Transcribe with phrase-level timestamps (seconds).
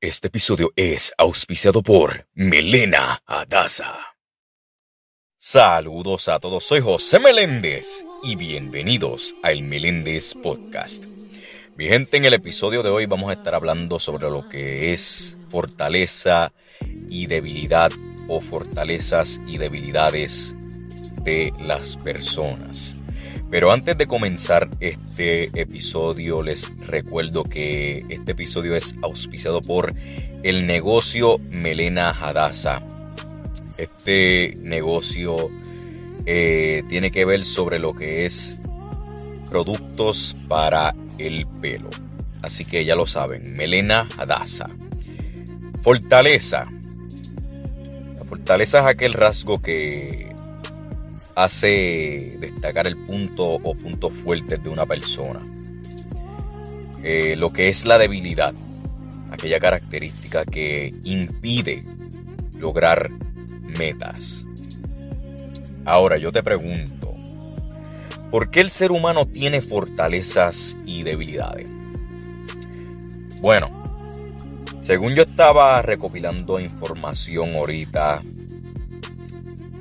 [0.00, 3.98] Este episodio es auspiciado por Melena Adasa.
[5.36, 11.06] Saludos a todos, soy José Meléndez y bienvenidos al Meléndez Podcast.
[11.74, 15.36] Mi gente, en el episodio de hoy vamos a estar hablando sobre lo que es
[15.48, 16.52] fortaleza
[17.08, 17.90] y debilidad
[18.28, 20.54] o fortalezas y debilidades
[21.24, 22.97] de las personas.
[23.50, 29.94] Pero antes de comenzar este episodio, les recuerdo que este episodio es auspiciado por
[30.42, 32.82] el negocio Melena Hadassah.
[33.78, 35.48] Este negocio
[36.26, 38.58] eh, tiene que ver sobre lo que es
[39.48, 41.88] productos para el pelo.
[42.42, 44.68] Así que ya lo saben, Melena Hadassah.
[45.82, 46.66] Fortaleza.
[48.18, 50.27] La fortaleza es aquel rasgo que
[51.38, 55.40] hace destacar el punto o puntos fuertes de una persona.
[57.04, 58.52] Eh, lo que es la debilidad,
[59.30, 61.82] aquella característica que impide
[62.58, 63.10] lograr
[63.78, 64.44] metas.
[65.84, 67.14] Ahora yo te pregunto,
[68.32, 71.70] ¿por qué el ser humano tiene fortalezas y debilidades?
[73.40, 73.70] Bueno,
[74.80, 78.18] según yo estaba recopilando información ahorita,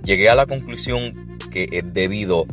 [0.04, 2.46] llegué a la conclusión que es debido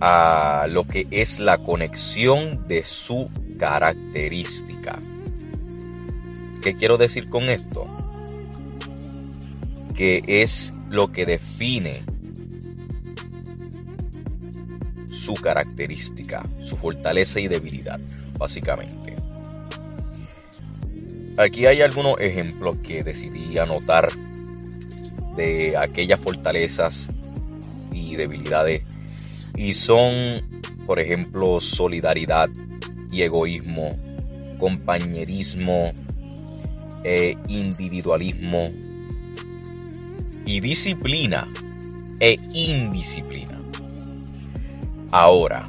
[0.00, 4.98] a lo que es la conexión de su característica.
[6.62, 7.86] ¿Qué quiero decir con esto?
[9.94, 12.02] Que es lo que define
[15.10, 17.98] su característica, su fortaleza y debilidad,
[18.38, 19.16] básicamente.
[21.38, 24.08] Aquí hay algunos ejemplos que decidí anotar
[25.36, 27.08] de aquellas fortalezas
[28.16, 28.82] debilidades.
[29.56, 30.12] Y son,
[30.86, 32.48] por ejemplo, solidaridad
[33.10, 33.88] y egoísmo,
[34.58, 35.92] compañerismo,
[37.06, 38.72] e individualismo
[40.44, 41.46] y disciplina
[42.18, 43.62] e indisciplina.
[45.12, 45.62] Ahora,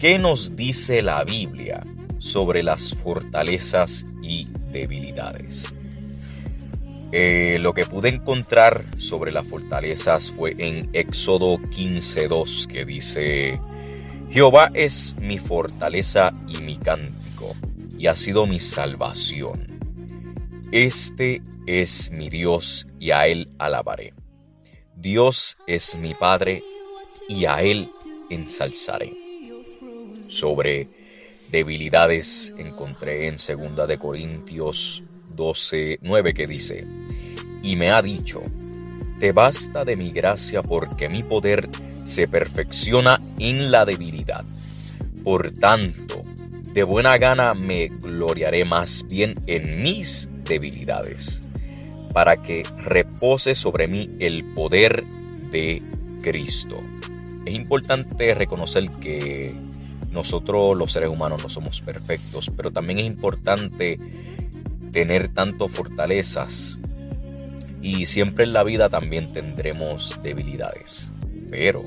[0.00, 1.80] ¿qué nos dice la Biblia
[2.20, 5.66] sobre las fortalezas y debilidades?
[7.16, 13.60] Eh, lo que pude encontrar sobre las fortalezas fue en Éxodo 15.2 que dice,
[14.30, 17.54] Jehová es mi fortaleza y mi cántico,
[17.96, 19.64] y ha sido mi salvación.
[20.72, 24.12] Este es mi Dios y a Él alabaré.
[24.96, 26.64] Dios es mi Padre
[27.28, 27.92] y a Él
[28.28, 29.12] ensalzaré.
[30.26, 30.88] Sobre
[31.48, 36.84] debilidades encontré en 2 de Corintios 12, 9 que dice,
[37.62, 38.42] y me ha dicho,
[39.18, 41.68] te basta de mi gracia porque mi poder
[42.04, 44.44] se perfecciona en la debilidad.
[45.22, 46.22] Por tanto,
[46.72, 51.40] de buena gana me gloriaré más bien en mis debilidades,
[52.12, 55.04] para que repose sobre mí el poder
[55.50, 55.80] de
[56.20, 56.82] Cristo.
[57.46, 59.54] Es importante reconocer que
[60.10, 63.98] nosotros los seres humanos no somos perfectos, pero también es importante
[64.94, 66.78] tener tanto fortalezas
[67.82, 71.10] y siempre en la vida también tendremos debilidades.
[71.50, 71.84] Pero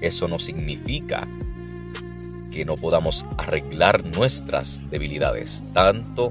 [0.00, 1.28] eso no significa
[2.50, 6.30] que no podamos arreglar nuestras debilidades, tanto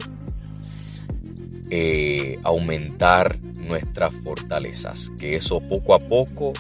[1.70, 6.54] eh, aumentar nuestras fortalezas, que eso poco a poco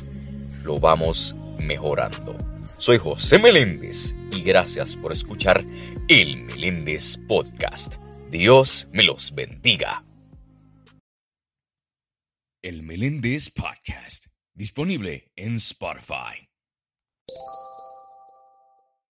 [0.63, 2.37] lo vamos mejorando.
[2.77, 5.65] Soy José Meléndez y gracias por escuchar
[6.07, 7.95] el Meléndez Podcast.
[8.31, 10.03] Dios me los bendiga.
[12.61, 16.48] El Meléndez Podcast, disponible en Spotify.